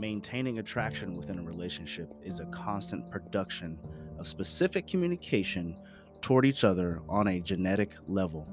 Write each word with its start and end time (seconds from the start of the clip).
maintaining 0.00 0.58
attraction 0.58 1.14
within 1.14 1.38
a 1.38 1.42
relationship 1.42 2.10
is 2.24 2.40
a 2.40 2.46
constant 2.46 3.08
production 3.10 3.78
of 4.18 4.26
specific 4.26 4.86
communication 4.86 5.76
toward 6.22 6.46
each 6.46 6.64
other 6.64 7.02
on 7.06 7.28
a 7.28 7.40
genetic 7.40 7.94
level, 8.08 8.48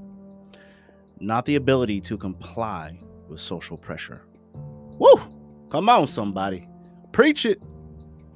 not 1.21 1.45
the 1.45 1.55
ability 1.55 2.01
to 2.01 2.17
comply 2.17 2.99
with 3.29 3.39
social 3.39 3.77
pressure. 3.77 4.23
Woo! 4.99 5.21
Come 5.69 5.87
on, 5.87 6.05
somebody. 6.07 6.67
Preach 7.13 7.45
it. 7.45 7.61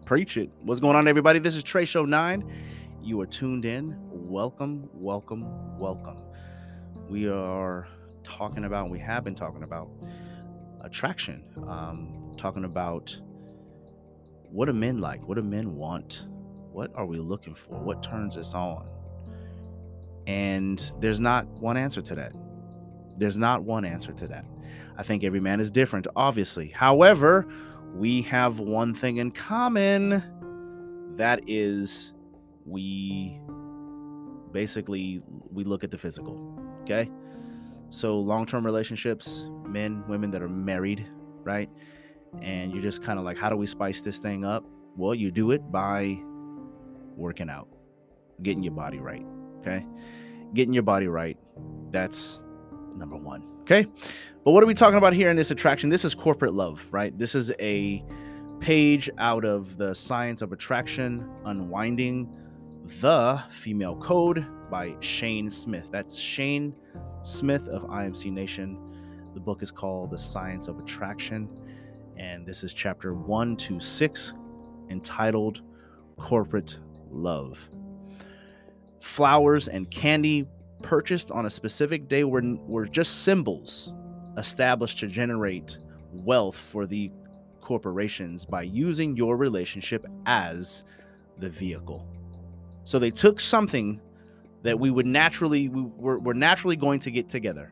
Preach 0.05 0.37
it. 0.37 0.51
What's 0.63 0.79
going 0.79 0.95
on, 0.95 1.07
everybody? 1.07 1.39
This 1.39 1.57
is 1.57 1.63
Trey 1.63 1.83
Show 1.83 2.05
9. 2.05 2.49
You 3.03 3.19
are 3.19 3.25
tuned 3.25 3.65
in. 3.65 3.97
Welcome, 4.09 4.89
welcome, 4.93 5.77
welcome. 5.77 6.17
We 7.09 7.27
are 7.29 7.87
talking 8.23 8.63
about, 8.63 8.89
we 8.89 8.99
have 8.99 9.25
been 9.25 9.35
talking 9.35 9.63
about 9.63 9.89
attraction, 10.83 11.43
um, 11.67 12.33
talking 12.37 12.65
about 12.65 13.19
what 14.49 14.65
do 14.65 14.73
men 14.73 14.99
like? 14.99 15.27
What 15.27 15.35
do 15.35 15.43
men 15.43 15.75
want? 15.75 16.27
What 16.71 16.91
are 16.95 17.05
we 17.05 17.17
looking 17.17 17.53
for? 17.53 17.79
What 17.79 18.03
turns 18.03 18.37
us 18.37 18.53
on? 18.53 18.87
And 20.27 20.91
there's 20.99 21.19
not 21.19 21.47
one 21.47 21.77
answer 21.77 22.01
to 22.01 22.15
that. 22.15 22.33
There's 23.17 23.37
not 23.37 23.63
one 23.63 23.85
answer 23.85 24.13
to 24.13 24.27
that. 24.27 24.45
I 24.97 25.03
think 25.03 25.23
every 25.23 25.39
man 25.39 25.59
is 25.59 25.71
different, 25.71 26.07
obviously. 26.15 26.69
However, 26.69 27.47
we 27.93 28.21
have 28.23 28.59
one 28.59 28.93
thing 28.93 29.17
in 29.17 29.31
common 29.31 30.23
that 31.17 31.41
is 31.47 32.13
we 32.65 33.39
basically 34.51 35.21
we 35.51 35.63
look 35.63 35.83
at 35.83 35.91
the 35.91 35.97
physical 35.97 36.59
okay 36.81 37.09
so 37.89 38.19
long-term 38.19 38.65
relationships 38.65 39.49
men 39.71 40.03
women 40.07 40.31
that 40.31 40.41
are 40.41 40.49
married 40.49 41.07
right? 41.43 41.69
And 42.41 42.71
you're 42.71 42.83
just 42.83 43.01
kind 43.01 43.17
of 43.19 43.25
like 43.25 43.37
how 43.37 43.49
do 43.49 43.55
we 43.55 43.65
spice 43.65 44.01
this 44.01 44.19
thing 44.19 44.45
up? 44.45 44.63
Well 44.95 45.15
you 45.15 45.31
do 45.31 45.51
it 45.51 45.71
by 45.71 46.19
working 47.15 47.49
out 47.49 47.67
getting 48.41 48.63
your 48.63 48.73
body 48.73 48.99
right 48.99 49.25
okay? 49.59 49.85
Getting 50.53 50.73
your 50.73 50.83
body 50.83 51.07
right 51.07 51.37
that's 51.91 52.43
number 52.95 53.15
one 53.17 53.43
okay? 53.61 53.85
But 54.43 54.51
what 54.51 54.63
are 54.63 54.67
we 54.67 54.73
talking 54.73 54.97
about 54.97 55.13
here 55.13 55.29
in 55.29 55.35
this 55.35 55.51
attraction? 55.51 55.89
This 55.89 56.05
is 56.05 56.15
corporate 56.15 56.53
love 56.53 56.87
right? 56.91 57.17
This 57.17 57.35
is 57.35 57.51
a 57.59 58.03
page 58.59 59.09
out 59.17 59.43
of 59.43 59.77
the 59.77 59.93
science 59.95 60.41
of 60.41 60.51
attraction 60.51 61.27
unwinding 61.45 62.29
the 62.99 63.41
female 63.49 63.95
code 63.95 64.45
by 64.69 64.95
shane 64.99 65.49
smith. 65.49 65.89
That's 65.91 66.17
shane 66.17 66.73
smith 67.23 67.67
of 67.67 67.83
imc 67.83 68.31
nation 68.31 68.79
the 69.33 69.39
book 69.39 69.61
is 69.61 69.71
called 69.71 70.11
the 70.11 70.17
science 70.17 70.67
of 70.67 70.79
attraction 70.79 71.49
and 72.17 72.45
this 72.45 72.63
is 72.63 72.73
chapter 72.73 73.13
1 73.13 73.55
to 73.57 73.79
6 73.79 74.33
entitled 74.89 75.61
corporate 76.17 76.79
love 77.09 77.69
flowers 78.99 79.67
and 79.67 79.89
candy 79.89 80.47
purchased 80.81 81.31
on 81.31 81.45
a 81.45 81.49
specific 81.49 82.07
day 82.07 82.23
were, 82.23 82.41
were 82.67 82.85
just 82.85 83.23
symbols 83.23 83.93
established 84.37 84.99
to 84.99 85.07
generate 85.07 85.77
wealth 86.11 86.55
for 86.55 86.85
the 86.85 87.11
corporations 87.59 88.45
by 88.45 88.63
using 88.63 89.15
your 89.15 89.37
relationship 89.37 90.05
as 90.25 90.83
the 91.37 91.49
vehicle. 91.49 92.07
So 92.83 92.99
they 92.99 93.11
took 93.11 93.39
something 93.39 94.01
that 94.63 94.79
we 94.79 94.91
would 94.91 95.05
naturally 95.05 95.69
we 95.69 95.83
were, 95.95 96.19
we're 96.19 96.33
naturally 96.33 96.75
going 96.75 96.99
to 96.99 97.11
get 97.11 97.29
together. 97.29 97.71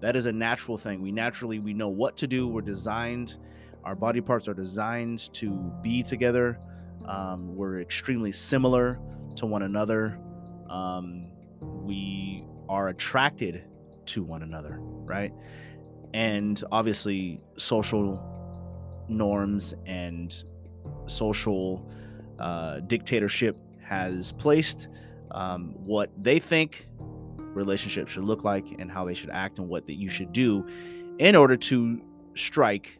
That 0.00 0.16
is 0.16 0.26
a 0.26 0.32
natural 0.32 0.76
thing. 0.76 1.02
We 1.02 1.12
naturally 1.12 1.58
we 1.58 1.74
know 1.74 1.88
what 1.88 2.16
to 2.18 2.26
do. 2.26 2.48
We're 2.48 2.62
designed. 2.62 3.36
Our 3.84 3.94
body 3.94 4.20
parts 4.20 4.48
are 4.48 4.54
designed 4.54 5.32
to 5.34 5.50
be 5.82 6.02
together. 6.02 6.58
Um, 7.06 7.54
we're 7.54 7.80
extremely 7.80 8.32
similar 8.32 8.98
to 9.36 9.46
one 9.46 9.62
another. 9.62 10.18
Um, 10.68 11.26
we 11.60 12.44
are 12.68 12.88
attracted 12.88 13.64
to 14.06 14.22
one 14.22 14.42
another, 14.42 14.78
right? 14.80 15.32
And 16.14 16.62
obviously, 16.72 17.40
social 17.56 18.22
norms 19.08 19.74
and 19.86 20.44
social 21.06 21.90
uh, 22.38 22.80
dictatorship 22.80 23.56
has 23.82 24.32
placed 24.32 24.88
um, 25.32 25.74
what 25.76 26.10
they 26.16 26.38
think 26.38 26.86
relationships 27.54 28.12
should 28.12 28.24
look 28.24 28.44
like 28.44 28.80
and 28.80 28.90
how 28.90 29.04
they 29.04 29.14
should 29.14 29.30
act 29.30 29.58
and 29.58 29.68
what 29.68 29.86
that 29.86 29.94
you 29.94 30.08
should 30.08 30.32
do 30.32 30.66
in 31.18 31.36
order 31.36 31.56
to 31.56 32.00
strike 32.34 32.98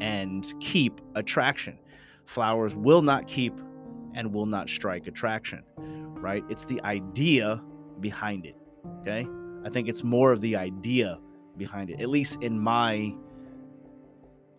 and 0.00 0.54
keep 0.60 1.00
attraction. 1.14 1.78
Flowers 2.24 2.74
will 2.74 3.02
not 3.02 3.26
keep 3.26 3.54
and 4.14 4.32
will 4.32 4.46
not 4.46 4.68
strike 4.68 5.06
attraction, 5.06 5.62
right? 5.76 6.44
It's 6.48 6.64
the 6.64 6.80
idea 6.82 7.62
behind 8.00 8.46
it. 8.46 8.56
Okay. 9.00 9.26
I 9.64 9.68
think 9.68 9.88
it's 9.88 10.04
more 10.04 10.32
of 10.32 10.40
the 10.40 10.56
idea 10.56 11.18
behind 11.56 11.90
it, 11.90 12.00
at 12.00 12.08
least 12.08 12.42
in 12.42 12.58
my 12.58 13.14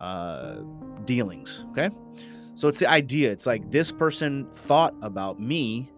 uh, 0.00 0.60
dealings. 1.04 1.64
Okay. 1.70 1.90
So 2.54 2.68
it's 2.68 2.78
the 2.78 2.90
idea. 2.90 3.30
It's 3.30 3.46
like 3.46 3.70
this 3.70 3.92
person 3.92 4.46
thought 4.50 4.94
about 5.02 5.40
me 5.40 5.90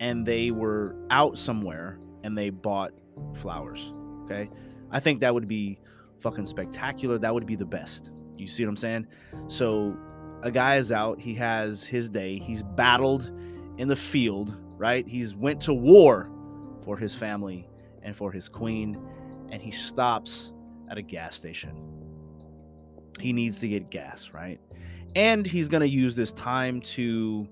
and 0.00 0.26
they 0.26 0.50
were 0.50 0.96
out 1.10 1.38
somewhere 1.38 1.98
and 2.22 2.36
they 2.36 2.50
bought 2.50 2.92
flowers. 3.34 3.92
Okay. 4.24 4.48
I 4.90 5.00
think 5.00 5.20
that 5.20 5.32
would 5.34 5.48
be 5.48 5.78
fucking 6.18 6.46
spectacular. 6.46 7.18
That 7.18 7.32
would 7.32 7.46
be 7.46 7.56
the 7.56 7.64
best. 7.64 8.10
You 8.36 8.46
see 8.46 8.64
what 8.64 8.70
I'm 8.70 8.76
saying? 8.76 9.06
So 9.48 9.96
a 10.42 10.50
guy 10.50 10.76
is 10.76 10.92
out, 10.92 11.20
he 11.20 11.34
has 11.34 11.84
his 11.84 12.08
day, 12.08 12.38
he's 12.38 12.62
battled 12.62 13.30
in 13.76 13.88
the 13.88 13.96
field, 13.96 14.56
right? 14.76 15.06
He's 15.06 15.34
went 15.34 15.60
to 15.62 15.74
war 15.74 16.30
for 16.82 16.96
his 16.96 17.14
family 17.14 17.68
and 18.02 18.16
for 18.16 18.32
his 18.32 18.48
queen, 18.48 18.98
and 19.50 19.60
he 19.60 19.70
stops 19.70 20.52
at 20.88 20.96
a 20.96 21.02
gas 21.02 21.36
station. 21.36 21.76
He 23.20 23.32
needs 23.32 23.58
to 23.60 23.68
get 23.68 23.90
gas, 23.90 24.30
right? 24.32 24.58
And 25.14 25.46
he's 25.46 25.68
going 25.68 25.82
to 25.82 25.88
use 25.88 26.16
this 26.16 26.32
time 26.32 26.80
to 26.82 27.48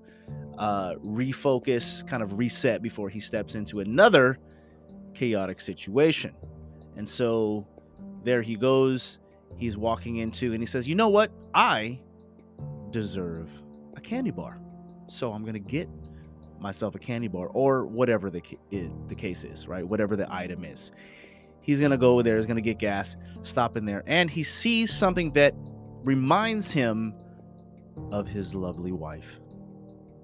uh, 0.57 0.95
refocus, 0.95 2.05
kind 2.07 2.23
of 2.23 2.37
reset 2.39 2.81
before 2.81 3.09
he 3.09 3.19
steps 3.19 3.55
into 3.55 3.79
another 3.81 4.39
chaotic 5.13 5.59
situation. 5.59 6.33
And 6.95 7.07
so 7.07 7.67
there 8.23 8.41
he 8.41 8.55
goes. 8.55 9.19
He's 9.57 9.77
walking 9.77 10.17
into, 10.17 10.53
and 10.53 10.61
he 10.61 10.65
says, 10.65 10.87
You 10.87 10.95
know 10.95 11.09
what? 11.09 11.31
I 11.53 11.99
deserve 12.91 13.49
a 13.95 14.01
candy 14.01 14.31
bar. 14.31 14.59
So 15.07 15.31
I'm 15.31 15.41
going 15.41 15.53
to 15.53 15.59
get 15.59 15.89
myself 16.59 16.95
a 16.95 16.99
candy 16.99 17.27
bar 17.27 17.47
or 17.47 17.85
whatever 17.85 18.29
the, 18.29 18.41
the 18.69 19.15
case 19.15 19.43
is, 19.43 19.67
right? 19.67 19.87
Whatever 19.87 20.15
the 20.15 20.31
item 20.33 20.63
is. 20.63 20.91
He's 21.61 21.79
going 21.79 21.91
to 21.91 21.97
go 21.97 22.13
over 22.13 22.23
there, 22.23 22.37
he's 22.37 22.45
going 22.45 22.55
to 22.55 22.61
get 22.61 22.79
gas, 22.79 23.15
stop 23.43 23.77
in 23.77 23.85
there, 23.85 24.03
and 24.07 24.29
he 24.29 24.43
sees 24.43 24.93
something 24.93 25.31
that 25.33 25.53
reminds 26.03 26.71
him 26.71 27.13
of 28.11 28.27
his 28.27 28.55
lovely 28.55 28.91
wife. 28.91 29.39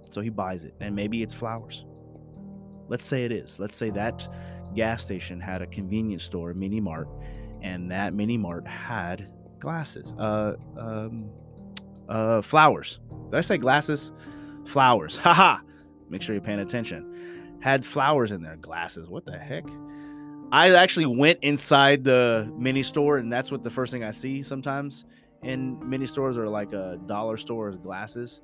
So 0.09 0.22
he 0.22 0.29
buys 0.29 0.63
it, 0.63 0.74
and 0.79 0.95
maybe 0.95 1.22
it's 1.22 1.34
flowers. 1.34 1.85
Let's 2.88 3.06
say 3.06 3.25
it 3.25 3.31
is. 3.31 3.59
Let's 3.59 3.75
say 3.75 3.90
that 3.91 4.28
gas 4.75 5.03
station 5.03 5.40
had 5.40 5.62
a 5.62 5.68
convenience 5.68 6.24
store, 6.24 6.53
mini 6.53 6.80
mart, 6.80 7.08
and 7.62 7.90
that 7.91 8.13
mini 8.13 8.38
mart 8.38 8.68
had 8.68 9.30
glasses, 9.59 10.13
uh, 10.19 10.56
um, 10.78 11.30
uh, 12.09 12.41
flowers. 12.41 13.00
Did 13.31 13.38
I 13.38 13.41
say 13.41 13.58
glasses? 13.58 14.12
Flowers. 14.66 15.16
Haha. 15.18 15.62
Make 16.09 16.22
sure 16.22 16.36
you're 16.36 16.44
paying 16.44 16.59
attention. 16.59 17.58
Had 17.62 17.86
flowers 17.86 18.31
in 18.31 18.44
there, 18.44 18.58
glasses. 18.58 19.09
What 19.09 19.25
the 19.25 19.38
heck? 19.38 19.66
I 20.52 20.74
actually 20.75 21.07
went 21.07 21.40
inside 21.42 22.03
the 22.03 22.52
mini 22.57 22.84
store, 22.84 23.18
and 23.18 23.31
that's 23.31 23.51
what 23.51 23.63
the 23.63 23.69
first 23.69 23.92
thing 23.92 24.04
I 24.04 24.12
see 24.12 24.44
sometimes 24.44 25.06
in 25.44 25.78
mini 25.88 26.06
stores 26.06 26.38
or 26.38 26.48
like 26.48 26.74
a 26.74 27.00
dollar 27.07 27.38
stores 27.38 27.75
glasses. 27.78 28.42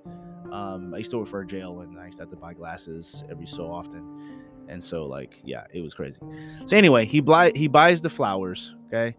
Um, 0.51 0.93
I 0.93 0.97
used 0.97 1.11
to 1.11 1.19
work 1.19 1.27
for 1.27 1.41
a 1.41 1.47
jail, 1.47 1.81
and 1.81 1.99
I 1.99 2.07
used 2.07 2.17
to 2.17 2.23
have 2.23 2.31
to 2.31 2.35
buy 2.35 2.53
glasses 2.53 3.23
every 3.29 3.45
so 3.45 3.71
often. 3.71 4.41
And 4.67 4.83
so, 4.83 5.05
like, 5.05 5.41
yeah, 5.43 5.65
it 5.73 5.81
was 5.81 5.93
crazy. 5.93 6.19
So 6.65 6.77
anyway, 6.77 7.05
he 7.05 7.19
buy 7.19 7.51
he 7.55 7.67
buys 7.67 8.01
the 8.01 8.09
flowers, 8.09 8.75
okay, 8.87 9.15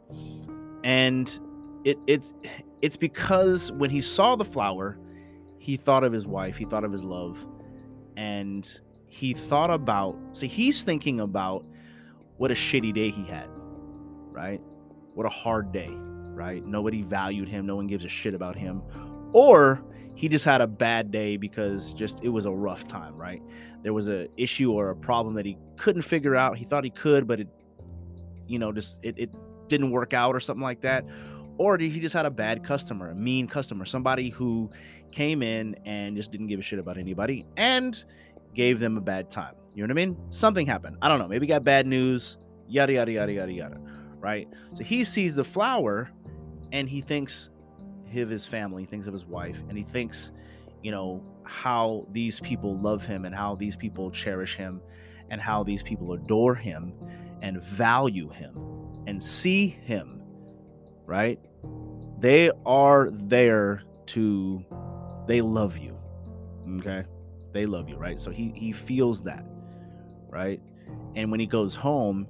and 0.84 1.38
it 1.84 1.98
it's 2.06 2.32
it's 2.80 2.96
because 2.96 3.72
when 3.72 3.90
he 3.90 4.00
saw 4.00 4.36
the 4.36 4.44
flower, 4.44 4.98
he 5.58 5.76
thought 5.76 6.04
of 6.04 6.12
his 6.12 6.26
wife, 6.26 6.56
he 6.56 6.64
thought 6.64 6.84
of 6.84 6.92
his 6.92 7.04
love, 7.04 7.46
and 8.16 8.80
he 9.08 9.34
thought 9.34 9.70
about 9.70 10.16
see 10.32 10.46
he's 10.48 10.84
thinking 10.84 11.20
about 11.20 11.64
what 12.38 12.50
a 12.50 12.54
shitty 12.54 12.94
day 12.94 13.10
he 13.10 13.24
had 13.24 13.48
right? 14.32 14.62
What 15.12 15.26
a 15.26 15.28
hard 15.28 15.72
day 15.72 15.90
right? 16.34 16.64
Nobody 16.64 17.02
valued 17.02 17.48
him 17.48 17.66
no 17.66 17.76
one 17.76 17.86
gives 17.86 18.04
a 18.04 18.08
shit 18.08 18.34
about 18.34 18.56
him. 18.56 18.82
Or 19.32 19.84
he 20.14 20.28
just 20.28 20.44
had 20.44 20.60
a 20.60 20.66
bad 20.66 21.10
day 21.10 21.36
because 21.36 21.92
just 21.92 22.22
it 22.22 22.28
was 22.28 22.46
a 22.46 22.52
rough 22.52 22.86
time 22.86 23.14
right 23.14 23.42
there 23.82 23.92
was 23.92 24.08
a 24.08 24.28
issue 24.36 24.72
or 24.72 24.90
a 24.90 24.96
problem 24.96 25.34
that 25.34 25.46
he 25.46 25.56
couldn't 25.76 26.02
figure 26.02 26.36
out 26.36 26.56
he 26.56 26.64
thought 26.64 26.84
he 26.84 26.90
could 26.90 27.26
but 27.26 27.40
it 27.40 27.48
you 28.46 28.58
know 28.58 28.72
just 28.72 28.98
it, 29.02 29.14
it 29.18 29.30
didn't 29.68 29.90
work 29.90 30.12
out 30.12 30.34
or 30.34 30.40
something 30.40 30.62
like 30.62 30.80
that 30.82 31.04
or 31.58 31.78
he 31.78 32.00
just 32.00 32.14
had 32.14 32.26
a 32.26 32.30
bad 32.30 32.64
customer, 32.64 33.10
a 33.10 33.14
mean 33.14 33.46
customer, 33.46 33.84
somebody 33.84 34.30
who 34.30 34.70
came 35.10 35.42
in 35.42 35.76
and 35.84 36.16
just 36.16 36.32
didn't 36.32 36.46
give 36.46 36.58
a 36.58 36.62
shit 36.62 36.78
about 36.78 36.96
anybody 36.96 37.46
and 37.56 38.04
gave 38.54 38.78
them 38.78 38.96
a 38.96 39.00
bad 39.00 39.30
time. 39.30 39.54
You 39.74 39.82
know 39.82 39.94
what 39.94 40.02
I 40.02 40.06
mean? 40.06 40.16
Something 40.30 40.66
happened. 40.66 40.96
I 41.02 41.08
don't 41.08 41.18
know. 41.18 41.28
Maybe 41.28 41.46
got 41.46 41.64
bad 41.64 41.86
news, 41.86 42.38
yada, 42.68 42.94
yada, 42.94 43.12
yada, 43.12 43.32
yada, 43.32 43.52
yada. 43.52 43.78
Right? 44.18 44.48
So 44.72 44.84
he 44.84 45.04
sees 45.04 45.36
the 45.36 45.44
flower 45.44 46.10
and 46.72 46.88
he 46.88 47.00
thinks 47.00 47.50
of 48.20 48.28
his 48.28 48.44
family, 48.44 48.82
he 48.82 48.86
thinks 48.86 49.06
of 49.06 49.12
his 49.12 49.24
wife, 49.24 49.62
and 49.68 49.78
he 49.78 49.84
thinks, 49.84 50.32
you 50.82 50.90
know, 50.90 51.22
how 51.44 52.06
these 52.12 52.40
people 52.40 52.76
love 52.78 53.06
him 53.06 53.24
and 53.24 53.34
how 53.34 53.54
these 53.54 53.76
people 53.76 54.10
cherish 54.10 54.56
him 54.56 54.80
and 55.30 55.40
how 55.40 55.62
these 55.62 55.82
people 55.82 56.12
adore 56.12 56.54
him 56.54 56.92
and 57.40 57.62
value 57.62 58.28
him 58.28 58.56
and 59.06 59.22
see 59.22 59.66
him, 59.66 60.22
right? 61.06 61.40
They 62.18 62.50
are 62.66 63.10
there 63.10 63.82
to 64.06 64.64
they 65.26 65.40
love 65.40 65.78
you. 65.78 65.96
Okay? 66.78 67.04
They 67.52 67.66
love 67.66 67.88
you, 67.88 67.96
right? 67.96 68.18
So 68.20 68.30
he 68.30 68.52
he 68.54 68.72
feels 68.72 69.22
that, 69.22 69.44
right? 70.28 70.60
And 71.14 71.30
when 71.30 71.40
he 71.40 71.46
goes 71.46 71.74
home, 71.74 72.26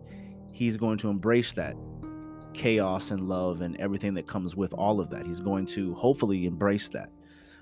he's 0.51 0.77
going 0.77 0.99
to 0.99 1.09
embrace 1.09 1.53
that 1.55 1.77
chaos 2.55 3.11
and 3.11 3.29
love 3.29 3.61
and 3.61 3.79
everything 3.81 4.15
that 4.15 4.27
comes 4.27 4.57
with 4.57 4.73
all 4.75 5.01
of 5.01 5.11
that. 5.11 5.27
He's 5.27 5.41
going 5.41 5.67
to 5.67 5.95
hopefully 5.95 6.47
embrace 6.47 6.89
that. 6.91 7.11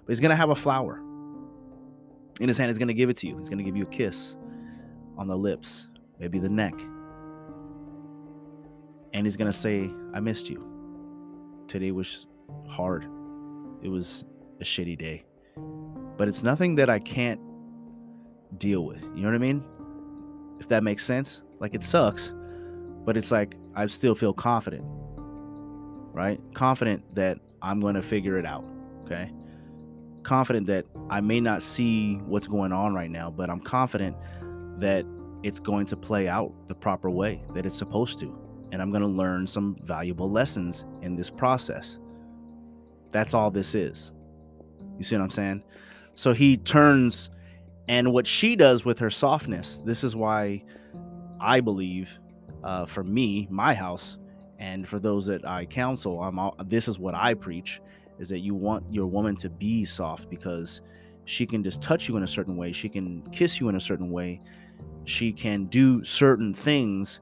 But 0.04 0.08
he's 0.08 0.20
going 0.20 0.31
to 0.31 0.37
have 0.37 0.50
a 0.50 0.54
flower 0.54 1.00
in 2.40 2.48
his 2.48 2.58
hand. 2.58 2.70
He's 2.70 2.78
going 2.78 2.88
to 2.88 2.94
give 2.94 3.10
it 3.10 3.16
to 3.19 3.28
you. 3.28 3.37
He's 3.37 3.48
going 3.48 3.58
to 3.58 3.64
give 3.64 3.76
you 3.76 3.84
a 3.84 3.90
kiss 3.90 4.37
on 5.16 5.26
the 5.26 5.37
lips, 5.37 5.88
maybe 6.19 6.38
the 6.38 6.48
neck. 6.48 6.75
And 9.12 9.26
he's 9.26 9.37
going 9.37 9.50
to 9.50 9.56
say, 9.56 9.90
I 10.14 10.20
missed 10.20 10.48
you. 10.48 10.66
Today 11.69 11.92
was 11.92 12.26
hard. 12.69 13.06
It 13.82 13.88
was 13.88 14.25
a 14.60 14.64
shitty 14.64 14.98
day. 14.98 15.25
But 16.16 16.28
it's 16.28 16.42
nothing 16.42 16.75
that 16.76 16.90
I 16.90 16.98
can't 16.98 17.40
deal 18.58 18.84
with. 18.84 19.02
You 19.02 19.22
know 19.22 19.28
what 19.28 19.34
I 19.34 19.38
mean? 19.38 19.64
If 20.58 20.69
that 20.69 20.82
makes 20.82 21.04
sense. 21.04 21.42
Like 21.60 21.75
it 21.75 21.82
sucks, 21.82 22.32
but 23.04 23.16
it's 23.16 23.31
like 23.31 23.54
I 23.75 23.87
still 23.87 24.14
feel 24.14 24.32
confident, 24.32 24.84
right? 26.12 26.40
Confident 26.55 27.14
that 27.14 27.38
I'm 27.62 27.81
going 27.81 27.94
to 27.94 28.02
figure 28.02 28.37
it 28.38 28.46
out. 28.46 28.64
Okay. 29.02 29.31
Confident 30.22 30.67
that 30.67 30.87
I 31.08 31.20
may 31.20 31.40
not 31.40 31.62
see 31.62 32.17
what's 32.17 32.46
going 32.46 32.72
on 32.72 32.94
right 32.94 33.11
now, 33.11 33.31
but 33.31 33.49
I'm 33.49 33.61
confident 33.61 34.17
that 34.78 35.05
it's 35.43 35.58
going 35.58 35.87
to 35.87 35.96
play 35.96 36.28
out 36.28 36.52
the 36.69 36.75
proper 36.75 37.11
way 37.11 37.43
that 37.55 37.64
it's 37.64 37.76
supposed 37.76 38.19
to. 38.20 38.38
And 38.72 38.81
I'm 38.82 38.90
going 38.90 39.02
to 39.02 39.08
learn 39.08 39.46
some 39.46 39.76
valuable 39.82 40.31
lessons 40.31 40.84
in 41.02 41.14
this 41.14 41.31
process. 41.31 41.99
That's 43.11 43.34
all 43.34 43.50
this 43.50 43.75
is. 43.75 44.12
You 44.99 45.05
see 45.05 45.16
what 45.16 45.23
I'm 45.23 45.31
saying? 45.31 45.64
So 46.14 46.32
he 46.32 46.56
turns, 46.56 47.31
and 47.88 48.12
what 48.12 48.26
she 48.26 48.55
does 48.55 48.84
with 48.84 48.99
her 48.99 49.11
softness, 49.11 49.78
this 49.84 50.05
is 50.05 50.14
why 50.14 50.62
I 51.40 51.61
believe 51.61 52.19
uh, 52.64 52.86
for 52.86 53.04
me, 53.04 53.46
my 53.50 53.74
house, 53.74 54.18
and 54.58 54.86
for 54.86 54.98
those 54.98 55.26
that 55.26 55.44
I 55.44 55.64
counsel, 55.64 56.22
I'm 56.22 56.38
all, 56.38 56.54
this 56.66 56.88
is 56.88 56.98
what 56.98 57.14
I 57.14 57.34
preach: 57.34 57.80
is 58.18 58.28
that 58.28 58.40
you 58.40 58.54
want 58.54 58.92
your 58.92 59.06
woman 59.06 59.36
to 59.36 59.50
be 59.50 59.84
soft 59.84 60.28
because 60.28 60.82
she 61.24 61.46
can 61.46 61.62
just 61.62 61.80
touch 61.80 62.08
you 62.08 62.16
in 62.16 62.22
a 62.22 62.26
certain 62.26 62.56
way, 62.56 62.72
she 62.72 62.88
can 62.88 63.22
kiss 63.30 63.60
you 63.60 63.68
in 63.68 63.76
a 63.76 63.80
certain 63.80 64.10
way, 64.10 64.40
she 65.04 65.32
can 65.32 65.66
do 65.66 66.02
certain 66.04 66.52
things 66.52 67.20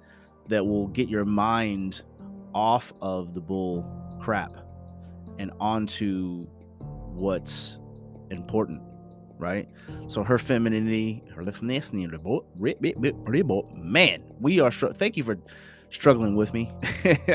that 0.49 0.65
will 0.65 0.89
get 0.89 1.09
your 1.09 1.25
mind 1.25 2.03
off 2.55 2.93
of 3.01 3.35
the 3.35 3.41
bull 3.41 3.87
crap 4.21 4.57
and 5.39 5.53
onto 5.61 6.47
what's 7.13 7.79
important 8.31 8.81
right? 9.39 9.69
So 10.07 10.23
her 10.23 10.39
femininity, 10.39 11.23
her 11.35 11.45
femininity, 11.45 12.09
man, 13.75 14.23
we 14.41 14.61
are. 14.61 14.71
Thank 14.71 15.17
you 15.17 15.25
for 15.25 15.39
struggling 15.91 16.37
with 16.37 16.53
me. 16.53 16.71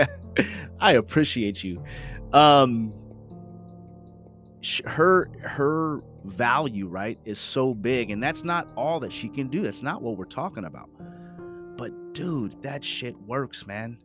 I 0.79 0.93
appreciate 0.93 1.63
you. 1.63 1.83
Um, 2.33 2.93
her 4.85 5.29
her 5.43 6.01
value, 6.23 6.87
right, 6.87 7.19
is 7.25 7.39
so 7.39 7.73
big, 7.73 8.11
and 8.11 8.23
that's 8.23 8.43
not 8.43 8.67
all 8.75 8.99
that 9.01 9.11
she 9.11 9.29
can 9.29 9.47
do. 9.47 9.61
That's 9.61 9.83
not 9.83 10.01
what 10.01 10.17
we're 10.17 10.25
talking 10.25 10.65
about. 10.65 10.89
But 11.77 12.13
dude, 12.13 12.61
that 12.63 12.83
shit 12.83 13.19
works, 13.21 13.67
man. 13.67 13.97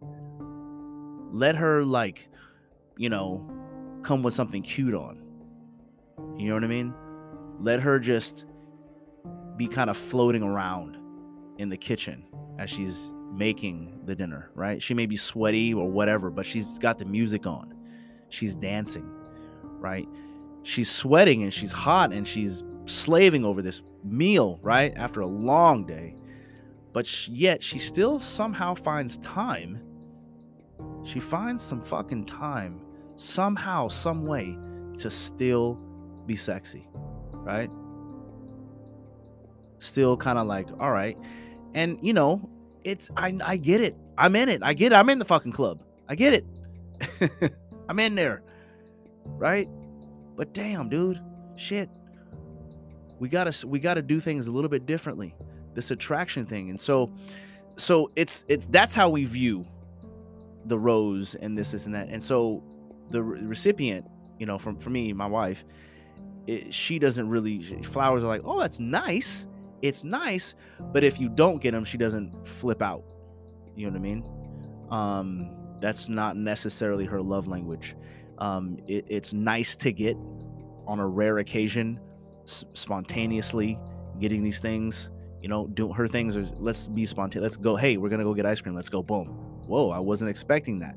Let 1.31 1.57
her 1.57 1.85
like, 1.85 2.29
you 2.97 3.09
know, 3.09 3.49
come 4.03 4.23
with 4.23 4.35
something 4.35 4.63
cute 4.63 4.95
on. 4.95 5.23
You 6.37 6.49
know 6.49 6.55
what 6.55 6.65
I 6.65 6.69
mean? 6.69 6.95
Let 7.61 7.81
her 7.81 7.99
just 7.99 8.47
be 9.57 9.67
kind 9.67 9.91
of 9.91 9.97
floating 9.97 10.43
around 10.43 10.97
in 11.59 11.69
the 11.69 11.77
kitchen 11.77 12.25
as 12.59 12.71
she's 12.71 13.13
making 13.33 14.01
the 14.05 14.15
dinner, 14.15 14.51
right? 14.55 14.81
She 14.81 14.95
may 14.95 15.07
be 15.07 15.17
sweaty 15.17 15.75
or 15.75 15.89
whatever, 15.91 16.31
but 16.31 16.47
she's 16.47 16.79
got 16.79 16.99
the 16.99 17.05
music 17.05 17.47
on. 17.47 17.75
She's 18.29 18.57
dancing, 18.57 19.09
right? 19.79 20.09
She's 20.63 20.91
sweating 20.91 21.43
and 21.43 21.53
she's 21.53 21.73
hot 21.73 22.13
and 22.13 22.27
she's 22.27 22.63
slaving 22.87 23.45
over 23.45 23.61
this 23.63 23.83
meal, 24.05 24.59
right? 24.63 24.93
After 24.97 25.21
a 25.21 25.27
long 25.27 25.85
day. 25.85 26.15
But 26.93 27.29
yet 27.29 27.63
she 27.63 27.79
still 27.79 28.21
somehow 28.21 28.75
finds 28.75 29.19
time. 29.19 29.83
She 31.05 31.21
finds 31.21 31.63
some 31.63 31.83
fucking 31.83 32.27
time, 32.27 32.81
somehow, 33.17 33.89
some 33.89 34.25
way, 34.25 34.59
to 34.99 35.11
still 35.11 35.79
be 36.27 36.37
sexy 36.37 36.89
right? 37.49 37.71
Still 39.79 40.17
kind 40.17 40.39
of 40.39 40.47
like, 40.47 40.69
all 40.79 40.91
right. 40.93 41.17
And 41.75 41.99
you 42.03 42.13
know, 42.13 42.49
it's 42.85 43.11
I 43.17 43.37
I 43.45 43.57
get 43.57 43.81
it. 43.81 43.97
I'm 44.19 44.37
in 44.37 44.49
it. 44.49 44.63
I 44.63 44.75
get 44.75 44.93
it. 44.93 44.95
I'm 44.95 45.09
in 45.09 45.19
the 45.19 45.25
fucking 45.25 45.53
club. 45.53 45.83
I 46.09 46.15
get 46.15 46.35
it. 46.35 47.53
I'm 47.89 47.99
in 47.99 48.15
there. 48.15 48.43
Right? 49.25 49.69
But 50.37 50.53
damn, 50.53 50.89
dude. 50.89 51.21
Shit. 51.57 51.89
We 53.19 53.29
got 53.29 53.53
to 53.53 53.67
we 53.67 53.79
got 53.79 53.95
to 53.95 54.03
do 54.03 54.21
things 54.21 54.47
a 54.47 54.53
little 54.53 54.69
bit 54.69 54.87
differently. 54.87 55.35
This 55.75 55.91
attraction 55.91 56.45
thing. 56.45 56.71
And 56.71 56.79
so 56.79 57.11
so 57.77 58.11
it's 58.15 58.45
it's 58.49 58.67
that's 58.67 58.95
how 58.95 59.09
we 59.09 59.25
view 59.25 59.67
the 60.67 60.79
rose 60.79 61.35
and 61.37 61.57
this, 61.57 61.73
this 61.73 61.87
and 61.87 61.95
that. 61.95 62.09
And 62.09 62.23
so 62.23 62.63
the 63.11 63.23
re- 63.23 63.41
recipient, 63.43 64.07
you 64.39 64.47
know, 64.47 64.59
from 64.59 64.77
for 64.77 64.91
me, 64.91 65.13
my 65.13 65.27
wife, 65.27 65.65
it, 66.49 66.73
she 66.73 66.99
doesn't 66.99 67.29
really 67.29 67.63
flowers 67.83 68.25
are 68.25 68.29
like 68.29 68.41
oh 68.45 68.59
that's 68.59 68.81
nice. 68.81 69.47
It's 69.83 70.03
nice. 70.03 70.57
But 70.93 71.05
if 71.05 71.21
you 71.21 71.29
don't 71.29 71.61
get 71.61 71.73
them 71.73 71.85
she 71.85 71.99
doesn't 71.99 72.47
flip 72.47 72.83
out. 72.83 73.05
You 73.77 73.87
know 73.87 73.93
what 73.93 73.99
i 73.99 74.03
mean? 74.03 74.25
Um 74.91 75.51
that's 75.79 76.09
not 76.09 76.37
necessarily 76.37 77.05
her 77.05 77.21
love 77.21 77.47
language. 77.47 77.95
Um 78.39 78.79
it, 78.89 79.05
it's 79.09 79.35
nice 79.35 79.77
to 79.77 79.93
get 79.93 80.17
on 80.87 80.99
a 81.01 81.07
rare 81.07 81.39
occasion 81.39 82.01
s- 82.45 82.65
spontaneously 82.73 83.79
getting 84.19 84.43
these 84.43 84.61
things. 84.61 85.11
You 85.43 85.51
know 85.51 85.67
do 85.69 85.93
her 85.93 86.09
things 86.09 86.35
is 86.35 86.55
let's 86.59 86.89
be 86.89 87.05
spontaneous 87.05 87.43
let's 87.43 87.57
go 87.57 87.77
hey 87.77 87.99
we're 87.99 88.09
gonna 88.09 88.25
go 88.25 88.33
get 88.33 88.47
ice 88.47 88.63
cream. 88.63 88.75
Let's 88.75 88.89
go 88.89 89.03
boom. 89.03 89.29
Whoa 89.67 89.91
i 89.91 89.99
wasn't 89.99 90.31
expecting 90.31 90.79
that. 90.79 90.97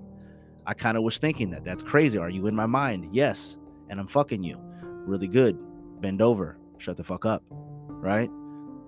I 0.65 0.73
kind 0.73 0.95
of 0.95 1.03
was 1.03 1.17
thinking 1.17 1.49
that. 1.51 1.65
That's 1.65 1.83
crazy. 1.83 2.17
Are 2.17 2.29
you 2.29 2.47
in 2.47 2.55
my 2.55 2.67
mind? 2.67 3.09
Yes. 3.11 3.57
And 3.89 3.99
i'm 3.99 4.07
fucking 4.07 4.41
you 4.41 4.70
really 5.05 5.27
good. 5.27 5.61
Bend 6.01 6.21
over, 6.21 6.57
shut 6.77 6.97
the 6.97 7.03
fuck 7.03 7.25
up, 7.25 7.43
right? 7.49 8.29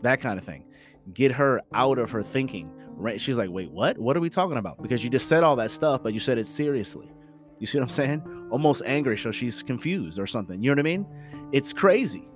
That 0.02 0.20
kind 0.20 0.40
of 0.40 0.46
thing. 0.46 0.66
Get 1.14 1.32
her 1.34 1.62
out 1.74 1.98
of 1.98 2.12
her 2.12 2.22
thinking, 2.22 2.72
right? 2.90 3.20
She's 3.20 3.38
like, 3.38 3.50
wait, 3.50 3.72
what? 3.72 3.98
What 3.98 4.18
are 4.18 4.20
we 4.20 4.30
talking 4.30 4.58
about? 4.58 4.82
Because 4.82 5.04
you 5.04 5.10
just 5.10 5.28
said 5.28 5.44
all 5.44 5.56
that 5.58 5.72
stuff, 5.72 6.02
but 6.02 6.14
you 6.14 6.20
said 6.20 6.38
it 6.38 6.48
seriously. 6.48 7.12
You 7.60 7.68
see 7.68 7.78
what 7.78 7.84
I'm 7.84 7.90
saying? 7.90 8.48
Almost 8.52 8.84
angry, 8.86 9.18
so 9.18 9.32
she's 9.32 9.64
confused 9.64 10.20
or 10.20 10.26
something. 10.26 10.62
You 10.62 10.70
know 10.70 10.80
what 10.82 10.88
I 10.88 10.90
mean? 10.90 11.06
It's 11.52 11.72
crazy. 11.72 12.28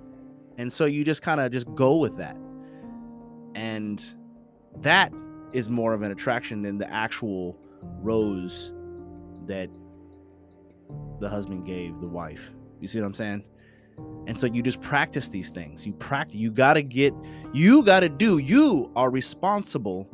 And 0.58 0.72
so 0.72 0.86
you 0.86 1.04
just 1.04 1.22
kind 1.22 1.40
of 1.40 1.52
just 1.52 1.72
go 1.74 1.96
with 1.96 2.16
that. 2.18 2.36
And 3.54 4.04
that 4.82 5.12
is 5.52 5.68
more 5.68 5.92
of 5.92 6.02
an 6.02 6.12
attraction 6.12 6.62
than 6.62 6.78
the 6.78 6.90
actual 6.92 7.58
rose 8.00 8.72
that 9.46 9.68
the 11.20 11.28
husband 11.28 11.66
gave 11.66 12.00
the 12.00 12.08
wife. 12.08 12.52
You 12.80 12.86
see 12.86 13.00
what 13.00 13.06
I'm 13.06 13.14
saying? 13.14 13.44
And 14.28 14.38
so 14.38 14.46
you 14.46 14.62
just 14.62 14.82
practice 14.82 15.30
these 15.30 15.50
things. 15.50 15.86
You 15.86 15.94
practice, 15.94 16.36
you 16.36 16.50
got 16.50 16.74
to 16.74 16.82
get, 16.82 17.14
you 17.54 17.82
got 17.82 18.00
to 18.00 18.10
do, 18.10 18.36
you 18.36 18.92
are 18.94 19.10
responsible 19.10 20.06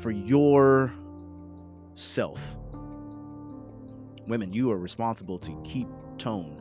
for 0.00 0.12
your 0.12 0.94
self. 1.94 2.56
Women, 4.28 4.52
you 4.52 4.70
are 4.70 4.78
responsible 4.78 5.40
to 5.40 5.60
keep 5.64 5.88
tone, 6.18 6.56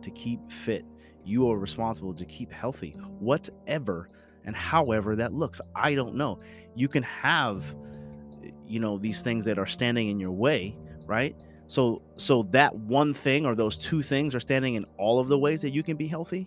to 0.00 0.10
keep 0.10 0.50
fit. 0.50 0.86
You 1.22 1.50
are 1.50 1.58
responsible 1.58 2.14
to 2.14 2.24
keep 2.24 2.50
healthy, 2.50 2.96
whatever 3.18 4.08
and 4.46 4.56
however 4.56 5.14
that 5.16 5.34
looks. 5.34 5.60
I 5.74 5.94
don't 5.94 6.14
know. 6.14 6.40
You 6.74 6.88
can 6.88 7.02
have, 7.02 7.76
you 8.66 8.80
know, 8.80 8.96
these 8.96 9.20
things 9.20 9.44
that 9.44 9.58
are 9.58 9.66
standing 9.66 10.08
in 10.08 10.18
your 10.18 10.32
way, 10.32 10.78
right? 11.04 11.36
So 11.72 12.02
so 12.16 12.42
that 12.50 12.74
one 12.76 13.14
thing 13.14 13.46
or 13.46 13.54
those 13.54 13.78
two 13.78 14.02
things 14.02 14.34
are 14.34 14.40
standing 14.40 14.74
in 14.74 14.84
all 14.98 15.18
of 15.18 15.28
the 15.28 15.38
ways 15.38 15.62
that 15.62 15.70
you 15.70 15.82
can 15.82 15.96
be 15.96 16.06
healthy 16.06 16.46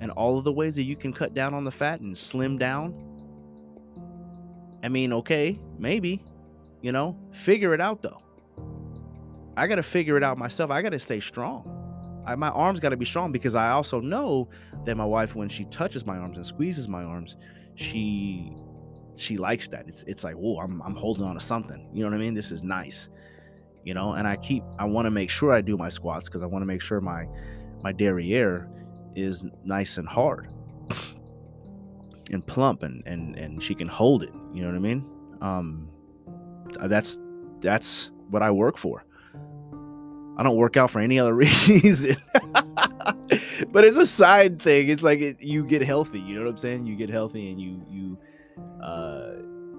and 0.00 0.10
all 0.10 0.36
of 0.36 0.44
the 0.44 0.52
ways 0.52 0.76
that 0.76 0.82
you 0.82 0.96
can 0.96 1.14
cut 1.14 1.32
down 1.32 1.54
on 1.54 1.64
the 1.64 1.70
fat 1.70 2.00
and 2.00 2.14
slim 2.14 2.58
down. 2.58 2.92
I 4.82 4.90
mean, 4.90 5.14
okay, 5.14 5.58
maybe, 5.78 6.22
you 6.82 6.92
know, 6.92 7.18
figure 7.32 7.72
it 7.72 7.80
out 7.80 8.02
though. 8.02 8.20
I 9.56 9.66
got 9.66 9.76
to 9.76 9.82
figure 9.82 10.18
it 10.18 10.22
out 10.22 10.36
myself. 10.36 10.70
I 10.70 10.82
got 10.82 10.90
to 10.90 10.98
stay 10.98 11.20
strong. 11.20 12.22
I, 12.26 12.34
my 12.34 12.50
arms 12.50 12.80
got 12.80 12.90
to 12.90 12.98
be 12.98 13.06
strong 13.06 13.32
because 13.32 13.54
I 13.54 13.70
also 13.70 13.98
know 13.98 14.50
that 14.84 14.94
my 14.94 15.06
wife, 15.06 15.36
when 15.36 15.48
she 15.48 15.64
touches 15.64 16.04
my 16.04 16.18
arms 16.18 16.36
and 16.36 16.44
squeezes 16.44 16.86
my 16.86 17.02
arms, 17.02 17.38
she 17.76 18.52
she 19.16 19.38
likes 19.38 19.68
that. 19.68 19.88
It's 19.88 20.02
it's 20.02 20.22
like, 20.22 20.36
oh, 20.38 20.58
I'm 20.58 20.82
I'm 20.82 20.94
holding 20.94 21.24
on 21.24 21.32
to 21.32 21.40
something. 21.40 21.88
You 21.94 22.04
know 22.04 22.10
what 22.10 22.16
I 22.16 22.18
mean? 22.18 22.34
This 22.34 22.52
is 22.52 22.62
nice. 22.62 23.08
You 23.88 23.94
know, 23.94 24.12
and 24.12 24.28
I 24.28 24.36
keep 24.36 24.62
I 24.78 24.84
want 24.84 25.06
to 25.06 25.10
make 25.10 25.30
sure 25.30 25.50
I 25.50 25.62
do 25.62 25.78
my 25.78 25.88
squats 25.88 26.28
because 26.28 26.42
I 26.42 26.46
want 26.46 26.60
to 26.60 26.66
make 26.66 26.82
sure 26.82 27.00
my 27.00 27.26
my 27.82 27.90
derriere 27.90 28.68
is 29.16 29.46
nice 29.64 29.96
and 29.96 30.06
hard 30.06 30.52
and 32.30 32.46
plump 32.46 32.82
and 32.82 33.02
and 33.06 33.34
and 33.36 33.62
she 33.62 33.74
can 33.74 33.88
hold 33.88 34.24
it. 34.24 34.34
You 34.52 34.60
know 34.60 34.68
what 34.68 34.76
I 34.76 34.80
mean? 34.80 35.06
Um, 35.40 35.88
that's 36.82 37.18
that's 37.60 38.10
what 38.28 38.42
I 38.42 38.50
work 38.50 38.76
for. 38.76 39.06
I 40.36 40.42
don't 40.42 40.56
work 40.56 40.76
out 40.76 40.90
for 40.90 41.00
any 41.00 41.18
other 41.18 41.32
reason. 41.34 42.16
but 43.72 43.84
it's 43.84 43.96
a 43.96 44.04
side 44.04 44.60
thing. 44.60 44.90
It's 44.90 45.02
like 45.02 45.20
it, 45.20 45.42
you 45.42 45.64
get 45.64 45.80
healthy. 45.80 46.20
You 46.20 46.34
know 46.34 46.42
what 46.42 46.50
I'm 46.50 46.56
saying? 46.58 46.84
You 46.84 46.94
get 46.94 47.08
healthy 47.08 47.50
and 47.50 47.58
you 47.58 47.82
you 47.88 48.18
uh, 48.82 49.30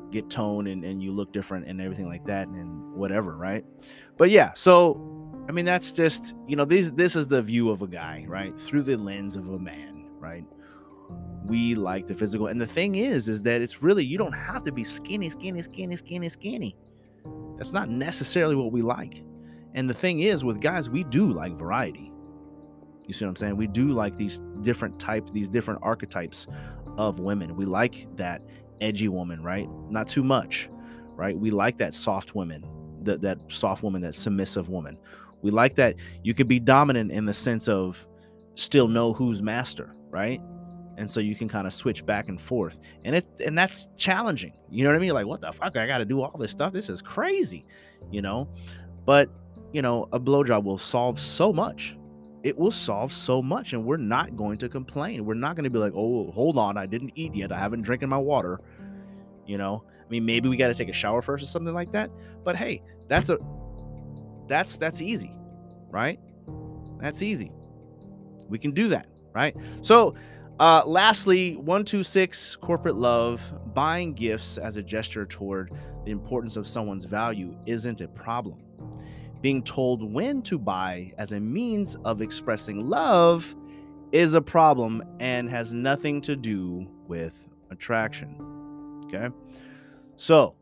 get 0.10 0.32
tone 0.32 0.66
and, 0.66 0.84
and 0.84 1.00
you 1.00 1.12
look 1.12 1.32
different 1.32 1.68
and 1.68 1.80
everything 1.80 2.08
like 2.08 2.26
that 2.26 2.48
and 2.48 2.79
whatever, 3.00 3.36
right? 3.36 3.66
But 4.18 4.30
yeah, 4.30 4.52
so 4.54 5.46
I 5.48 5.52
mean 5.52 5.66
that's 5.66 5.94
just 5.94 6.36
you 6.48 6.56
know 6.56 6.66
this 6.66 6.92
this 6.92 7.16
is 7.16 7.28
the 7.28 7.42
view 7.42 7.70
of 7.70 7.82
a 7.82 7.88
guy, 7.88 8.26
right? 8.28 8.58
Through 8.58 8.84
the 8.84 8.98
lens 8.98 9.36
of 9.36 9.50
a 9.50 9.60
man, 9.60 10.06
right? 10.20 10.46
We 11.46 11.74
like 11.74 12.06
the 12.06 12.14
physical, 12.14 12.48
and 12.48 12.62
the 12.62 12.68
thing 12.68 12.96
is, 12.96 13.30
is 13.30 13.42
that 13.44 13.62
it's 13.62 13.82
really 13.82 14.06
you 14.06 14.18
don't 14.18 14.34
have 14.34 14.62
to 14.64 14.72
be 14.72 14.84
skinny, 14.84 15.30
skinny, 15.30 15.62
skinny, 15.62 15.96
skinny, 15.96 16.30
skinny. 16.30 16.76
That's 17.58 17.74
not 17.74 17.90
necessarily 17.90 18.56
what 18.56 18.72
we 18.72 18.82
like. 18.82 19.24
And 19.74 19.90
the 19.90 19.94
thing 19.94 20.22
is, 20.22 20.44
with 20.44 20.62
guys, 20.62 20.90
we 20.90 21.04
do 21.04 21.32
like 21.32 21.54
variety. 21.54 22.12
You 23.08 23.14
see 23.14 23.26
what 23.26 23.30
I'm 23.30 23.36
saying? 23.38 23.58
We 23.58 23.68
do 23.68 23.92
like 23.92 24.18
these 24.18 24.40
different 24.62 25.00
types, 25.00 25.32
these 25.32 25.50
different 25.50 25.80
archetypes 25.82 26.48
of 26.98 27.20
women. 27.20 27.56
We 27.56 27.66
like 27.66 28.06
that 28.18 28.44
edgy 28.82 29.08
woman, 29.08 29.42
right? 29.42 29.68
Not 29.90 30.08
too 30.08 30.24
much, 30.24 30.70
right? 31.16 31.38
We 31.38 31.50
like 31.52 31.78
that 31.78 31.94
soft 31.94 32.36
woman, 32.36 32.64
that 33.06 33.22
that 33.22 33.40
soft 33.48 33.84
woman, 33.84 34.02
that 34.02 34.16
submissive 34.16 34.70
woman. 34.70 34.98
We 35.42 35.52
like 35.52 35.76
that 35.76 35.96
you 36.24 36.34
could 36.34 36.48
be 36.48 36.60
dominant 36.60 37.12
in 37.12 37.26
the 37.26 37.34
sense 37.34 37.68
of 37.68 38.06
still 38.56 38.88
know 38.88 39.14
who's 39.14 39.42
master, 39.42 39.96
right? 40.10 40.42
And 40.98 41.10
so 41.10 41.22
you 41.22 41.34
can 41.34 41.48
kind 41.48 41.66
of 41.66 41.74
switch 41.74 42.06
back 42.06 42.28
and 42.28 42.40
forth. 42.40 42.80
And 43.06 43.16
it 43.16 43.26
and 43.46 43.58
that's 43.58 43.88
challenging. 43.96 44.54
You 44.70 44.84
know 44.84 44.90
what 44.90 44.98
I 44.98 45.00
mean? 45.00 45.14
Like, 45.14 45.26
what 45.26 45.42
the 45.42 45.52
fuck? 45.52 45.78
I 45.78 45.88
gotta 45.88 46.06
do 46.06 46.22
all 46.22 46.38
this 46.38 46.52
stuff. 46.52 46.74
This 46.74 46.90
is 46.90 47.02
crazy, 47.02 47.66
you 48.12 48.22
know? 48.22 48.50
But 49.06 49.30
you 49.72 49.82
know, 49.82 50.08
a 50.12 50.20
blowjob 50.20 50.64
will 50.64 50.78
solve 50.78 51.20
so 51.20 51.54
much. 51.54 51.96
It 52.44 52.58
will 52.58 52.72
solve 52.72 53.12
so 53.12 53.42
much, 53.42 53.74
and 53.74 53.86
we're 53.86 53.98
not 53.98 54.36
going 54.36 54.58
to 54.60 54.70
complain. 54.70 55.26
We're 55.26 55.34
not 55.34 55.56
going 55.56 55.66
to 55.66 55.70
be 55.70 55.80
like, 55.80 55.94
"Oh, 55.96 56.32
hold 56.32 56.58
on, 56.58 56.78
I 56.78 56.86
didn't 56.86 57.12
eat 57.16 57.36
yet. 57.36 57.52
I 57.52 57.60
haven't 57.60 57.82
drinking 57.82 58.10
my 58.10 58.18
water." 58.18 58.62
You 59.50 59.58
know, 59.58 59.84
I 59.88 60.10
mean, 60.10 60.26
maybe 60.26 60.48
we 60.48 60.58
got 60.58 60.68
to 60.68 60.74
take 60.74 60.90
a 60.90 60.94
shower 60.94 61.22
first 61.22 61.44
or 61.44 61.48
something 61.48 61.74
like 61.74 61.92
that. 61.92 62.12
But 62.44 62.56
hey, 62.56 62.82
that's 63.08 63.30
a 63.30 63.38
that's 64.48 64.78
that's 64.78 65.02
easy, 65.02 65.36
right? 65.90 66.20
That's 67.00 67.22
easy. 67.22 67.52
We 68.48 68.60
can 68.60 68.72
do 68.72 68.88
that, 68.90 69.08
right? 69.34 69.56
So, 69.82 70.16
uh, 70.60 70.84
lastly, 70.86 71.56
126 71.56 72.56
corporate 72.58 72.96
love, 72.96 73.42
buying 73.74 74.14
gifts 74.14 74.58
as 74.58 74.76
a 74.76 74.84
gesture 74.84 75.26
toward 75.26 75.72
the 76.06 76.12
importance 76.12 76.58
of 76.58 76.68
someone's 76.68 77.06
value 77.06 77.56
isn't 77.66 78.02
a 78.02 78.08
problem 78.08 78.60
being 79.42 79.64
told 79.64 80.04
when 80.14 80.42
to 80.44 80.58
buy 80.58 81.14
as 81.18 81.32
a 81.32 81.40
means 81.40 81.96
of 82.04 82.22
expressing 82.22 82.90
love 82.90 83.56
is 84.12 84.34
a 84.34 84.42
problem 84.42 85.04
and 85.20 85.50
has 85.50 85.72
nothing 85.72 86.20
to 86.22 86.36
do 86.36 86.88
with 87.08 87.48
attraction. 87.70 88.59
Okay. 89.14 89.34
So 90.18 90.56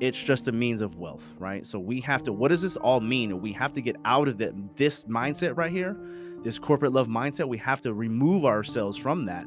it's 0.00 0.20
just 0.22 0.48
a 0.48 0.52
means 0.52 0.80
of 0.80 0.96
wealth, 0.96 1.34
right? 1.38 1.64
So 1.64 1.78
we 1.78 2.00
have 2.00 2.22
to, 2.24 2.32
what 2.32 2.48
does 2.48 2.62
this 2.62 2.76
all 2.76 3.00
mean? 3.00 3.40
We 3.40 3.52
have 3.52 3.72
to 3.74 3.80
get 3.80 3.96
out 4.04 4.28
of 4.28 4.38
the, 4.38 4.54
this 4.74 5.04
mindset 5.04 5.56
right 5.56 5.70
here, 5.70 5.96
this 6.42 6.58
corporate 6.58 6.92
love 6.92 7.08
mindset. 7.08 7.48
We 7.48 7.58
have 7.58 7.80
to 7.82 7.94
remove 7.94 8.44
ourselves 8.44 8.96
from 8.96 9.24
that 9.26 9.46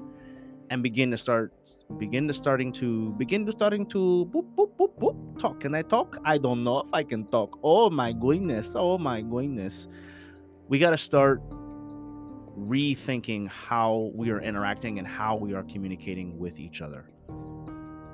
and 0.69 0.83
begin 0.83 1.11
to 1.11 1.17
start 1.17 1.53
begin 1.97 2.27
to 2.27 2.33
starting 2.33 2.71
to 2.71 3.11
begin 3.13 3.45
to 3.45 3.51
starting 3.51 3.85
to 3.87 4.29
boop, 4.31 4.45
boop, 4.55 4.69
boop, 4.77 4.91
boop, 4.99 5.39
talk 5.39 5.59
can 5.59 5.73
i 5.73 5.81
talk 5.81 6.17
i 6.25 6.37
don't 6.37 6.63
know 6.63 6.81
if 6.81 6.93
i 6.93 7.01
can 7.01 7.25
talk 7.27 7.57
oh 7.63 7.89
my 7.89 8.13
goodness 8.13 8.75
oh 8.75 8.95
my 8.95 9.19
goodness 9.19 9.87
we 10.67 10.77
got 10.77 10.91
to 10.91 10.97
start 10.97 11.41
rethinking 12.55 13.47
how 13.47 14.11
we 14.13 14.29
are 14.29 14.39
interacting 14.41 14.99
and 14.99 15.07
how 15.07 15.35
we 15.35 15.55
are 15.55 15.63
communicating 15.63 16.37
with 16.37 16.59
each 16.59 16.81
other 16.81 17.09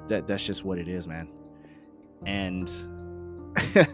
that 0.07 0.27
that's 0.27 0.45
just 0.45 0.63
what 0.63 0.77
it 0.77 0.87
is 0.87 1.07
man 1.07 1.27
and 2.25 2.87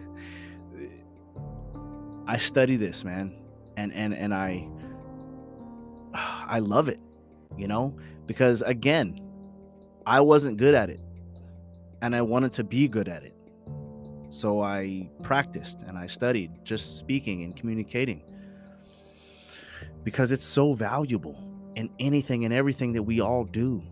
i 2.28 2.38
study 2.38 2.76
this 2.76 3.04
man 3.04 3.36
and 3.78 3.94
and 3.94 4.14
and 4.14 4.34
i 4.34 4.68
i 6.14 6.60
love 6.60 6.90
it 6.90 7.00
you 7.58 7.68
know 7.68 7.96
because 8.32 8.62
again, 8.62 9.20
I 10.06 10.22
wasn't 10.22 10.56
good 10.56 10.74
at 10.74 10.90
it 10.90 11.02
and 12.02 12.16
I 12.16 12.22
wanted 12.22 12.54
to 12.54 12.64
be 12.64 12.88
good 12.88 13.10
at 13.10 13.24
it. 13.24 13.36
So 14.30 14.62
I 14.62 15.10
practiced 15.22 15.82
and 15.82 15.98
I 15.98 16.08
studied 16.08 16.52
just 16.64 16.98
speaking 16.98 17.44
and 17.44 17.54
communicating 17.54 18.24
because 20.06 20.32
it's 20.32 20.46
so 20.46 20.72
valuable 20.72 21.44
in 21.76 21.90
anything 22.00 22.46
and 22.46 22.54
everything 22.54 22.94
that 22.94 23.04
we 23.04 23.20
all 23.20 23.44
do. 23.44 23.84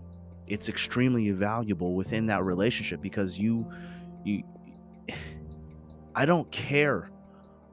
It's 0.50 0.70
extremely 0.70 1.30
valuable 1.32 1.96
within 1.96 2.26
that 2.28 2.44
relationship 2.44 3.02
because 3.02 3.38
you 3.40 3.70
you 4.24 4.44
I 6.16 6.26
don't 6.26 6.50
care 6.52 7.10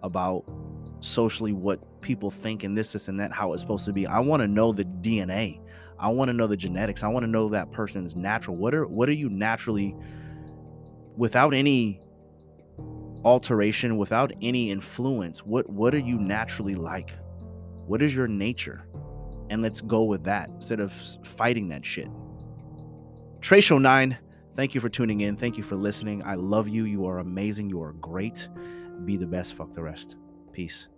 about 0.02 0.44
socially 1.00 1.52
what 1.52 1.80
people 2.00 2.30
think 2.30 2.64
and 2.64 2.76
this, 2.76 2.92
this, 2.92 3.08
and 3.08 3.18
that, 3.18 3.32
how 3.32 3.52
it's 3.52 3.62
supposed 3.62 3.84
to 3.86 3.92
be. 3.92 4.06
I 4.06 4.20
want 4.20 4.40
to 4.42 4.46
know 4.46 4.72
the 4.72 4.84
DNA. 4.84 5.60
I 5.98 6.08
want 6.08 6.28
to 6.28 6.32
know 6.32 6.46
the 6.46 6.56
genetics. 6.56 7.02
I 7.02 7.08
want 7.08 7.24
to 7.24 7.30
know 7.30 7.48
that 7.48 7.72
person's 7.72 8.14
natural. 8.14 8.56
What 8.56 8.74
are 8.74 8.86
what 8.86 9.08
are 9.08 9.14
you 9.14 9.30
naturally 9.30 9.96
without 11.16 11.54
any 11.54 12.00
alteration, 13.24 13.96
without 13.96 14.32
any 14.40 14.70
influence, 14.70 15.40
what 15.44 15.68
what 15.68 15.94
are 15.94 15.98
you 15.98 16.18
naturally 16.20 16.74
like? 16.74 17.12
What 17.86 18.02
is 18.02 18.14
your 18.14 18.28
nature? 18.28 18.86
And 19.50 19.62
let's 19.62 19.80
go 19.80 20.04
with 20.04 20.24
that 20.24 20.50
instead 20.50 20.80
of 20.80 20.92
fighting 21.24 21.68
that 21.68 21.84
shit. 21.84 22.08
Trey 23.46 23.60
Show 23.60 23.78
9, 23.78 24.18
thank 24.56 24.74
you 24.74 24.80
for 24.80 24.88
tuning 24.88 25.20
in. 25.20 25.36
Thank 25.36 25.56
you 25.56 25.62
for 25.62 25.76
listening. 25.76 26.20
I 26.24 26.34
love 26.34 26.68
you. 26.68 26.82
You 26.82 27.06
are 27.06 27.20
amazing. 27.20 27.70
You 27.70 27.80
are 27.80 27.92
great. 27.92 28.48
Be 29.04 29.16
the 29.16 29.28
best. 29.28 29.54
Fuck 29.54 29.72
the 29.72 29.84
rest. 29.84 30.16
Peace. 30.50 30.88